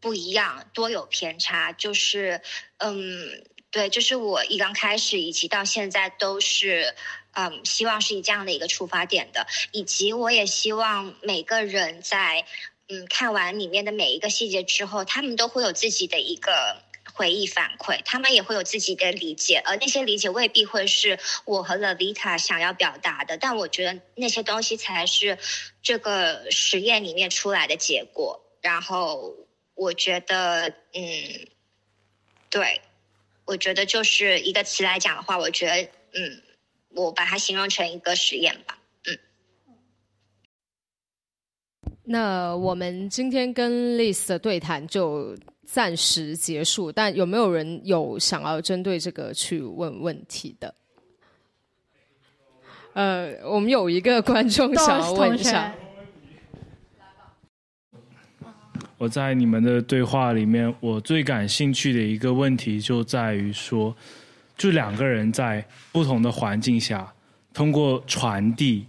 [0.00, 2.40] 不一样、多有偏差，就是，
[2.78, 3.44] 嗯。
[3.74, 6.94] 对，就是我一刚开始以及到现在都是，
[7.32, 12.46] 嗯，希望是以这样的一个出发点的，以及我也希望每个人在，
[12.86, 16.84] 嗯，看完里面的每一个细节之后，他们都会有自己的一个
[17.14, 25.36] 回忆反馈，他们也会有自己的理解，而那些理解未必会是我和 Lavita 想要表达的，但我觉得那些东西才是
[25.82, 28.40] 这个实验里面出来的结果。
[28.60, 29.34] 然后
[29.74, 31.48] 我觉得，嗯，
[32.50, 32.80] 对。
[33.44, 35.82] 我觉得就是一个词来讲的话，我觉得，
[36.14, 36.42] 嗯，
[36.90, 39.18] 我把它形容成一个实验吧，嗯。
[42.04, 50.74] 那我们今天跟 Liz 的对谈就暂时结束，但有没有人有想要针对这个去问问题的？
[52.94, 55.74] 呃，我们有一个观众想要问一下。
[58.96, 63.94] 我在你们的对话里面，我最感兴趣的一个问题就在于说，
[64.56, 67.12] 就两个人在不同的环境下，
[67.52, 68.86] 通过传递，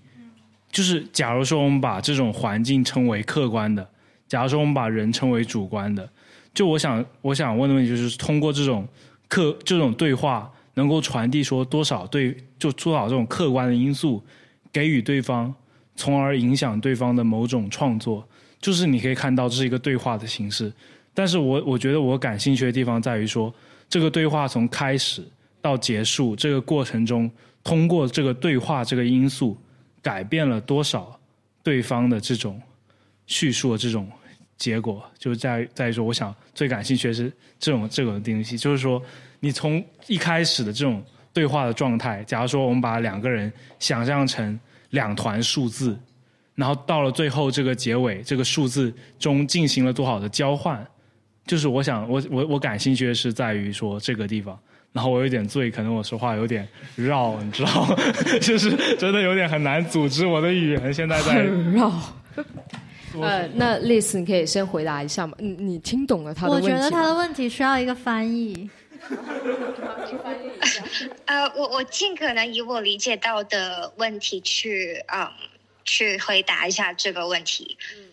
[0.72, 3.90] 就是假如说我们把这种环境称为客观的，
[4.28, 6.08] 假如说我们把人称为主观的，
[6.54, 8.88] 就我想我想问的问题就是，通过这种
[9.28, 14.24] 客这种对话，能够传递说多少对就多少这种客观的因素，
[14.72, 15.54] 给予对方，
[15.96, 18.28] 从而影响对方的某种创作。
[18.60, 20.74] 就是你可以看到这是一个对话的形式，
[21.14, 23.54] 但是我我觉得我感兴趣的地方在于说，
[23.88, 25.24] 这个对话从开始
[25.62, 27.30] 到结束这个过程中，
[27.64, 29.56] 通过这个对话这个因素，
[30.02, 31.20] 改变了多少
[31.62, 32.60] 对方的这种
[33.28, 34.10] 叙述的这种
[34.58, 39.02] 结果，就在在于说，我想最感兴趣的是这种这种东西，就是说
[39.40, 45.96] 你从一开始的这种对话的状态，假如说我们把两个人想象成两团数字。
[46.56, 50.86] 然后到了最后这个结尾，这个数字中进行了多少的交换？
[51.46, 54.58] 就是我想，我我我感兴趣的是在于说这个地方。
[54.92, 56.66] 然后我有点醉，可能我说话有点
[56.96, 57.98] 绕，你知道吗？
[58.42, 60.94] 就是真的有点很难组织我的语言。
[60.94, 61.92] 现在在绕。
[63.22, 65.36] 呃，那 Liz，你可以先回答一下吗？
[65.38, 66.70] 你你听懂了他的问题？
[66.70, 68.70] 我觉得他的问题需要一个翻译。
[71.26, 75.28] 呃，我我尽可能以我理解到的问题去嗯。
[75.86, 78.12] 去回答一下这个问题，嗯，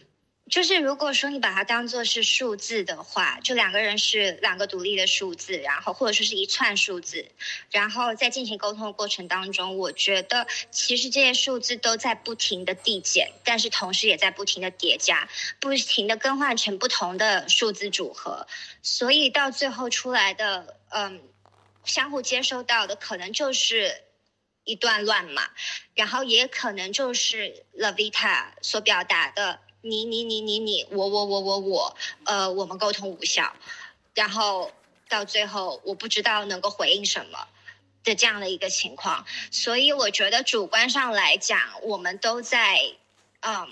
[0.50, 7.26] 就是如果说你把它当做是数字的话，就两个人是两个独立的数字，然后或者说是一串数字，
[7.70, 15.26] 然后在进行沟通的过程当中，我觉得其实这些数字都在不停的递减，但是同时也在不停的叠加，
[15.58, 18.46] 不停的更换成不同的数字组合，
[18.82, 21.22] 所以到最后出来的，嗯，
[21.84, 24.02] 相互接收到的可能就是。
[24.64, 25.50] 一段乱码，
[25.94, 33.52] 然后也可能就是 Lavita 所表达的你你你你你我我我我我，呃，我们沟通无效，
[34.14, 34.70] 然后
[35.08, 37.48] 到最后我不知道能够回应什么
[38.04, 42.78] 的这样的一个情况，所以我觉得主观上来讲，我们都在
[43.40, 43.68] 嗯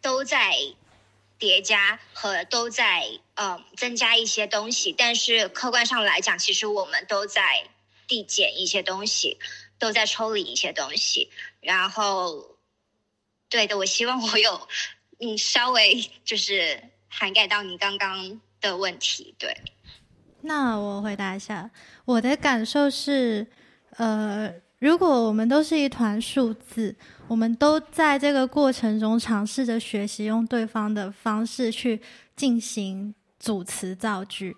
[0.00, 0.54] 都在
[1.36, 7.68] 叠加和都在嗯增加一些东西，但是客观上来讲，其实我们都在。
[8.08, 9.38] 递减一些东西，
[9.78, 12.56] 都在抽离一些东西，然后，
[13.48, 14.68] 对的，我希望我有，
[15.20, 19.56] 嗯，稍微就是涵盖到你刚刚的问题，对。
[20.40, 21.70] 那我回答一下，
[22.04, 23.46] 我的感受是，
[23.96, 32.00] 呃，如果我们都是一团数字，我们都在这个过程中尝试着学习用对方的方式去
[32.36, 34.56] 进行组词造句。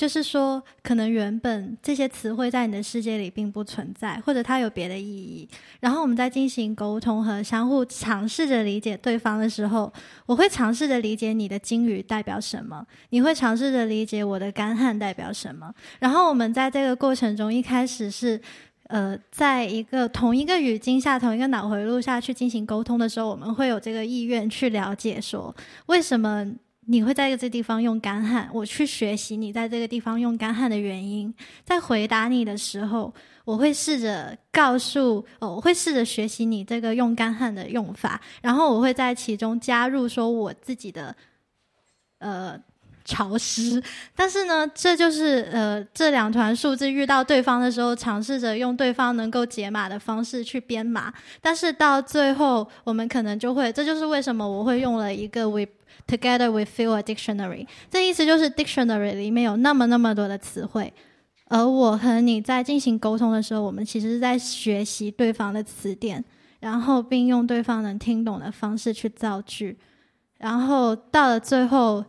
[0.00, 5.46] 就是说，可能原本这些词汇在你的世界里并不存在，或者它有别的意义。
[5.80, 9.92] 然后我们在进行沟通和相互尝试着理解对方的时候，
[10.24, 15.70] 我会尝试着理解你的金鱼代表什么，你会尝试着理解我的干旱代表什么。
[15.98, 18.40] 然后我们在这个过程中，一开始是
[18.84, 25.54] 呃，在一个同一个语境下、同一个脑回路下去进行沟通的时候，我们会有这个意愿去了解说
[25.88, 26.54] 为什么。
[26.90, 31.32] 你会在这地方用干旱，我去学习你在这个地方用干旱的原因。
[31.64, 33.14] 在回答你的时候，
[33.44, 41.14] 我会试着告诉，哦，我会试着学习你这个用干旱的用法，然后我会在其中加入说我自己的，
[42.18, 42.60] 呃。
[43.02, 43.82] 潮湿。
[44.14, 55.66] 但是呢，这就是呃这两团数字遇到对方的时候，尝试着用对方能够解码的方式去编码，但是到最后我们可能就会，这就是为什么我会用了一个 we
[56.06, 60.92] together we feel a dictionary，这意思就是 dictionary 里面有那么那么多的词汇。
[61.46, 66.24] 而我和你在进行沟通的时候，我们其实是在学习对方的词典，
[66.60, 69.76] 然后并用对方能听懂的方式去造句，
[70.38, 72.04] 然后到了最后，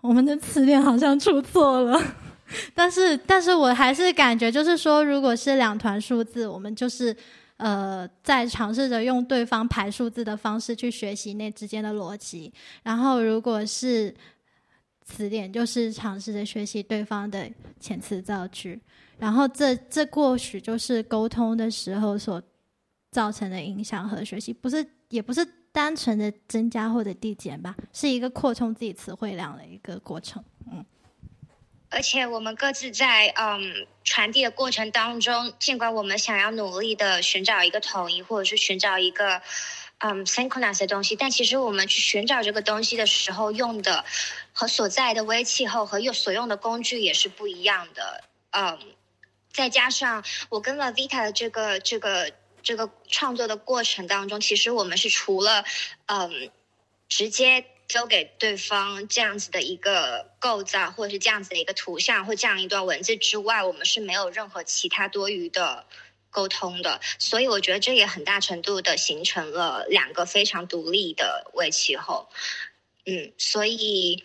[0.00, 2.00] 我们的词典好像出错了，
[2.74, 7.16] 但是，但是我还是感觉就是说，如果是两团数字，我们就是
[7.56, 14.14] 呃在尝试着用对方排数字的方式去学习那之间的逻辑，然后如果是。
[15.04, 17.50] 词典就是尝试着学习对方的
[17.80, 18.80] 遣词造句，
[19.18, 22.40] 然后这这或许就是沟通的时候所
[23.10, 30.42] 造成的影响和学习，不是也不是单纯的增加或者递减吧，是一个扩充自己词汇量的一个过程。
[30.70, 30.82] 嗯，
[31.92, 39.42] 而且我们各自在嗯传递的过程当中，尽管我们想要努力的寻找一个统一，或者是寻找一个。
[40.04, 44.04] 嗯，synchronous 的东西，但其实我们去寻找这个东西的时候，用的
[44.52, 48.24] 和所在的微气候和用所用的工具也是不一样的。
[48.50, 48.80] 嗯，
[49.52, 52.32] 再加上我跟了 Vita 的这个这个
[52.64, 55.64] 这个创作的过程当中，其实我们是除了
[56.06, 56.50] 嗯
[57.08, 65.86] 直接丢给对方这样子的一个构造，或者是这样子的一个图像或这样一段文字之外，我们是没有任何其他多余的。
[66.34, 72.30] 沟通的，所以我觉得这也很大程度的形成了两个非常独立的微气候。
[73.04, 74.24] 嗯，所以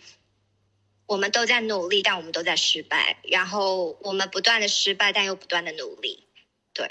[1.04, 3.18] 我们都在努力，但我们都在失败。
[3.24, 6.24] 然后我们不断的失败，但又不断的努力。
[6.72, 6.90] 对。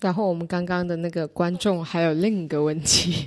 [0.00, 3.26] 然后我们刚刚的那个观众还有另一个问题。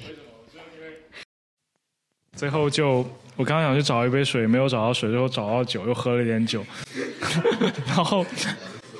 [2.36, 3.06] 最后就
[3.36, 6.64] 我刚想去找一杯水，没有找到水，最后找到酒，又喝了一点酒，
[7.88, 8.26] 然后。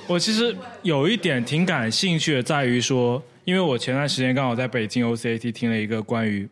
[0.08, 6.48] 我其实有一点挺感兴趣的，在于说，因为我前段时间刚好在北京 OCAT 听了一个关于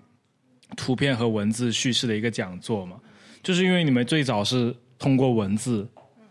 [0.76, 2.98] 图片和文字叙事的一个讲座嘛，
[3.44, 5.88] 就是因为你们最早是通过文字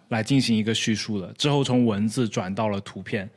[0.08, 3.30] 来进行一个叙述的，之后从文字转到了图片，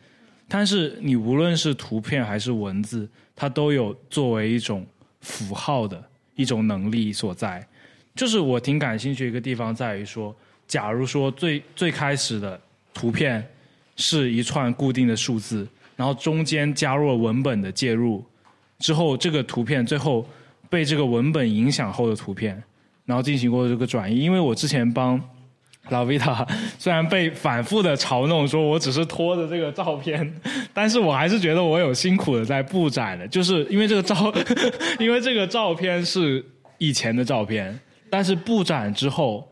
[0.47, 4.83] 但是你无论是图片还是文字，它都有作为一种
[5.21, 6.03] 符号的
[6.35, 7.65] 一种能力所在，
[8.15, 10.35] 就是我挺感兴趣一个地方在于说，
[10.67, 12.59] 假如说最最开始的
[12.93, 13.45] 图片。
[13.97, 15.65] 是一串固定的数字，
[15.95, 18.21] 然后中间加入了文本的介入，
[18.77, 20.27] 之后这个图片最后
[20.69, 22.61] 被这个文本影响后的图片，
[23.05, 24.19] 然后进行过这个转移。
[24.19, 25.17] 因为我之前帮
[25.89, 26.45] 老维塔，
[26.77, 30.33] 虽然被反复的嘲弄说我只是拖着这个照片，
[30.73, 34.33] 但是我还是觉得我有辛苦的在布展的，就是因为这个照，
[34.99, 36.43] 因为这个照片是
[36.77, 37.79] 以前的照片，
[38.09, 39.47] 但是布展之后，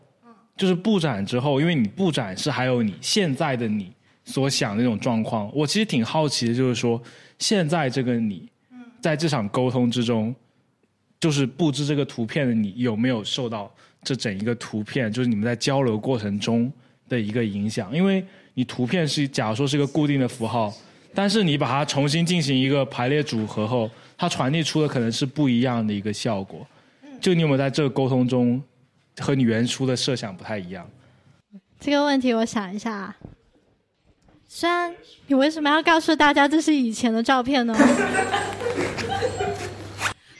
[0.56, 3.92] 就是布展之后，因为你布展是还有你现在的你。
[4.26, 6.98] 所想的那种状况，我其实挺好奇的，就是说，
[7.38, 8.48] 现在这个你，
[8.98, 10.34] 在这场沟通之中，
[11.20, 13.70] 就是布置这个图片的你，有没有受到
[14.04, 16.70] 这整一个图片，就是你们在交流过程中
[17.08, 17.94] 的一个影响？
[17.96, 18.24] 因为
[18.54, 20.72] 你图片是，假如说是一个固定的符号，
[21.14, 26.66] 但是你把它重新进行一个排列组合后，它传递出的可能是不一样的一个效果。
[27.20, 28.62] 就你有没有在这个沟通中，
[29.18, 30.86] 和你原初的设想不太一样？
[31.80, 33.16] 这个问题我想一下。
[34.46, 34.94] 虽然
[35.26, 37.74] 你为什么要告诉大家这是以前的照片呢？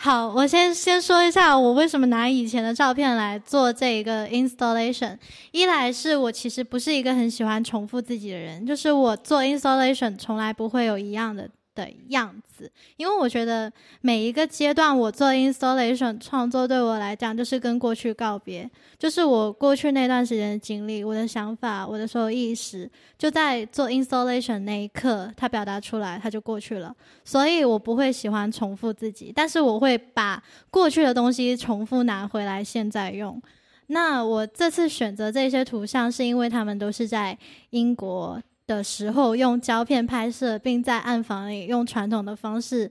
[0.04, 5.16] 好，我先先说一下我为什么拿以前的照片来做这一个 installation。
[5.50, 11.48] 一来是我其实不是一个很喜欢重复自己的人，就是我做 installation 从来不会有一样的。
[11.74, 26.94] 的样子，因为我觉得每一个阶段我做 installation 创作对我来讲就是跟过去告别，就是我过去那段时间的经历、我的想法、我的所有意识，就在做 installation 那一刻，它表达出来，它就过去了。
[27.24, 33.40] 所以我不会喜欢重复自己，但是我会把过去的东西重复拿回来现在用。
[33.88, 37.36] 那我这次选择这些图像，是因为他们都是在
[37.70, 38.40] 英国。
[38.66, 42.90] 的时候用胶片拍摄，并在暗房里用传统的方式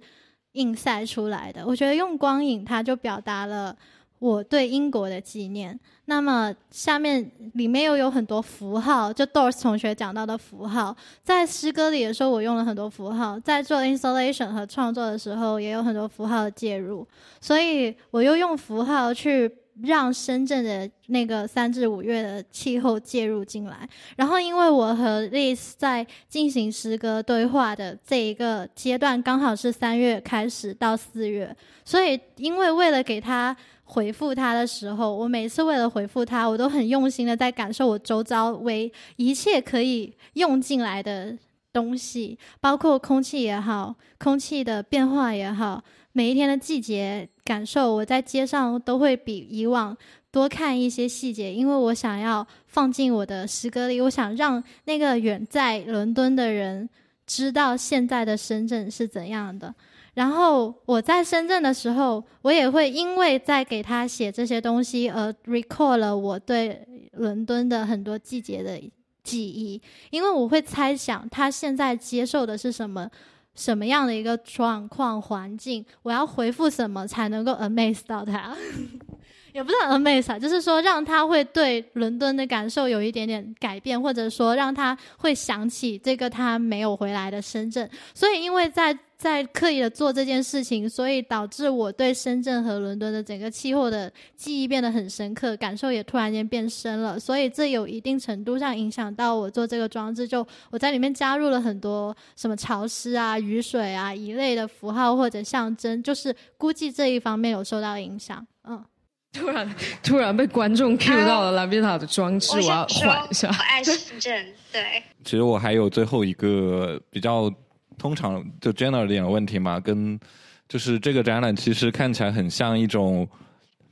[0.51, 1.65] 印晒出来的。
[1.65, 3.75] 我觉得用光影，它就表达了
[4.19, 5.79] 我对英国的纪念。
[6.05, 17.07] 那么下面里面又有很多符号，就 Doris 同学讲到的符号，在诗歌里的时候我用了很多符号，在做 installation 和创作的时候也有很多符号的介入，
[17.41, 19.51] 所以我又用符号去。
[19.81, 33.55] 让深圳的那个三至五月的气候介入进来，然后因为我和 Liz 在进行诗歌对话的这一个阶段，刚好是三月开始到四月，所以因为为了给他
[33.85, 41.37] 回复他的时候，我每次为了回复他，我都很用心的在感受我周遭为一切可以用进来的
[41.71, 49.95] 东西，包括空气也好，空气的变化也好，每一天的季节感受，我在街上都会比以往
[50.31, 56.89] 多看一些细节，因为我想要放进我的诗歌里，我想让那个远在伦敦的人
[57.27, 59.73] 知道现在的深圳是怎样的。
[60.13, 68.79] 然后我在深圳的时候，我也会因为在给他写这些东西而 recall 了我对伦敦的很多季节的
[69.23, 69.81] 记忆，
[70.11, 73.09] 因为我会猜想他现在接受的是什么，
[73.55, 78.55] 什么样的一个状况环境，我要回复什么才能够 amaze 到他，
[79.53, 88.97] 也不是 amaze 啊，就是说让他会对伦敦的感受有一点点改变，或者说让他会想起这个他没有回来的深圳，所以因为在。
[89.23, 97.17] 在刻意的做这件事情，所以导致我对深圳和伦敦的整个气候的记忆变得很深刻，感受也突然间变深了。
[97.17, 100.27] 所以这有一定程度上影响到我做这个装置。
[100.27, 108.45] 就我在里面加入了很多什么潮湿啊、雨水啊一类的符号或者象征，就是估计这一方面有受到影响。
[108.67, 108.83] 嗯，
[109.31, 113.47] 突然突然被观众 cue 到了拉比塔的装置，我要缓一下。
[113.47, 115.01] 我爱深圳，对。
[115.23, 117.49] 其实我还有最后一个比较。
[117.97, 120.19] 通常就 general 点的问题嘛，跟
[120.67, 123.27] 就是这个展览其实看起来很像一种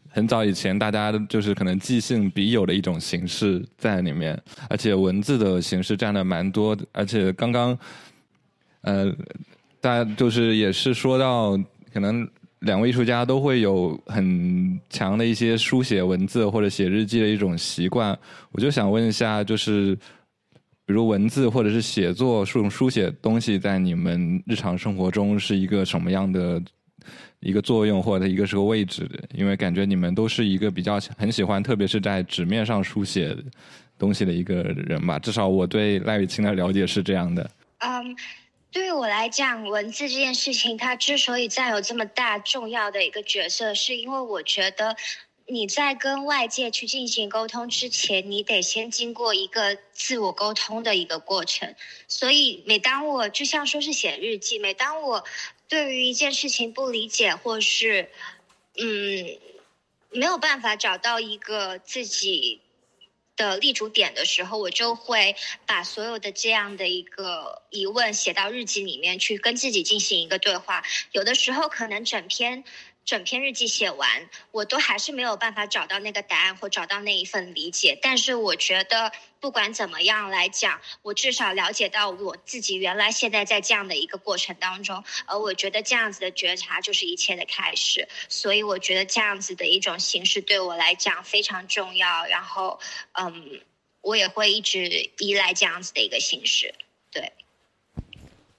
[0.09, 7.77] 很早以前大家就是可能即兴笔友的一种形式在里面，而且文字的形式占的蛮多，而且刚刚
[8.81, 9.11] 呃
[9.79, 11.57] 大家就是也是说到
[11.93, 12.27] 可能
[12.59, 18.17] 两位艺术家都会有很强的一些书写文字或者写日记的一种习惯，
[18.51, 19.97] 我就想问一下就是。
[20.91, 26.61] 比如文字或者是写作、书书写东西，在你们日常生活中是一个什么样的
[27.39, 29.09] 一个作用，或者一个是个位置？
[29.33, 33.33] 因为感觉你们都是一个比较很喜欢，特别是在纸面上书写
[33.97, 35.17] 东西的一个人吧。
[35.17, 37.49] 至少我对赖雨清的了解是这样的。
[37.77, 38.13] 嗯，
[38.69, 44.97] 对于我来讲，文字这件事情，它之所以占有这么大重要的一个角色，是因为我觉得。
[45.51, 51.75] 你在跟外界去进行沟通之前，你得先经过一个自我沟通的一个过程。
[52.07, 55.25] 所以，每当我就像说是写日记，每当我
[55.67, 58.09] 对于一件事情不理解，或是
[58.77, 59.37] 嗯
[60.11, 62.61] 没有办法找到一个自己
[63.35, 65.35] 的立足点的时候，我就会
[65.65, 70.81] 把所有的这样的一个疑问写到日记里面去，跟自己进行一个对话。
[71.11, 72.63] 有的时候，可能整篇。
[73.03, 77.97] 整篇日记写完，我都还是没有办法找到那个答案或找到那一份理解。
[78.01, 88.07] 但是我觉得，不管怎么样来讲，我至少了解到我自己原来现在在这样的一个过程当中，而我觉得这样子的觉察就是一切的开始。
[88.29, 92.25] 所以我觉得这样子的一种形式对我来讲非常重要。
[92.27, 92.79] 然后，
[93.13, 93.61] 嗯，
[94.01, 96.73] 我也会一直依赖这样子的一个形式。
[97.11, 97.33] 对，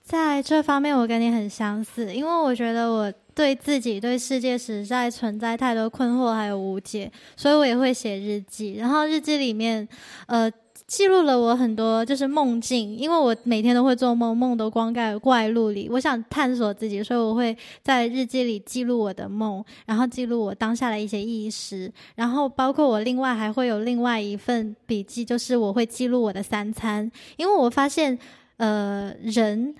[0.02, 3.14] 在这方面我跟你很相似，因为我觉得我。
[3.34, 8.74] 对自己、对世界实在存在太多困惑，还有无解，所以我也会写日记。
[8.74, 9.86] 然后日记里面，
[10.26, 10.50] 呃，
[10.86, 15.88] 记录了我很多就是梦境，因为我每天都会做梦，梦都光在怪陆里。
[15.90, 21.90] 我想探索自己，所以我会在日记里记录我的梦，然后记录我当下的一些意识。
[22.14, 28.18] 然后包括我另外还会有另外一份笔记，就是我会记录我的三餐，因为我发现，
[28.58, 29.74] 呃，人。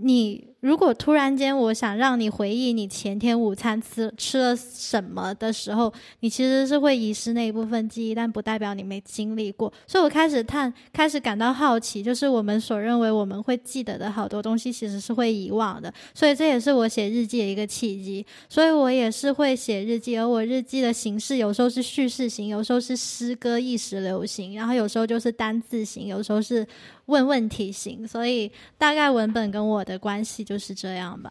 [0.00, 9.72] 你如果突然间，我想让你回忆你前天午餐吃吃了什么的时候，你其实是会遗失那一部分记忆，但不代表你没经历过。
[9.86, 15.94] 所以我开始探，开始感到好奇，就是我们所认为我们会记得的好多东西，其实是会遗忘的。
[16.12, 18.26] 所以这也是我写日记的一个契机。
[18.48, 26.66] 所以我也是会写日记，而我日记的形式有时候是叙事型，有时候是诗歌意识流行，然后有时候就是单字型，有时候是。
[27.08, 31.30] 问问题型，所以大概文本跟我的关系就是这样吧。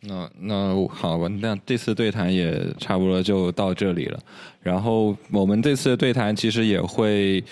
[0.00, 4.20] 那那好吧，那这次对谈也差不多就到这里了。
[4.60, 7.42] 然后我们这次对谈其实也会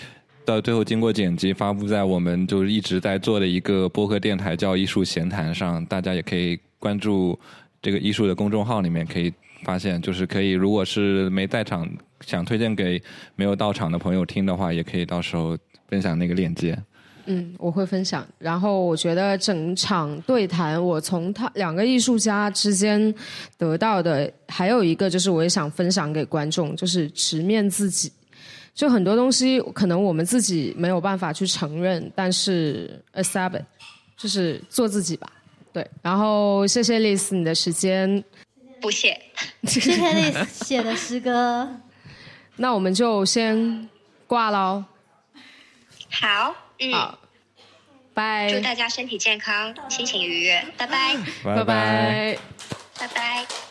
[0.45, 7.39] 到最后经过剪辑发布在我们就是一直在做的一个播客电台叫艺术闲谈上，大家也可以关注
[7.81, 13.01] 这个艺术的公众号里面可以发现，就是可以如果是没在场想推荐给
[13.35, 15.57] 没有到场的朋友听的话，也可以到时候。
[15.87, 16.81] 分享那个链接，
[17.25, 18.27] 嗯，我会分享。
[18.37, 23.13] 然后我觉得整场对谈，我从他两个艺术家之间
[23.57, 28.11] 得到的，还有一个就是我也想分享给观众，就是直面自己。
[28.73, 33.61] 就很多东西可能我们自己没有办法去承认，但是 accept，
[34.15, 35.29] 就是做自己吧。
[35.73, 35.85] 对。
[36.01, 38.23] 然后谢谢 Liz 你的时间。
[38.79, 39.19] 不谢。
[39.63, 41.69] 谢谢 Liz 写的诗歌。
[42.55, 43.89] 那我们就先
[44.27, 44.83] 挂喽。
[46.09, 47.19] 好，嗯，好，
[48.15, 52.37] 拜，祝大家身体健康，心情愉悦，拜拜，拜拜。
[52.99, 53.70] 拜拜。